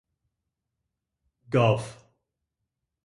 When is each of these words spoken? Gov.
Gov. 1.53 1.83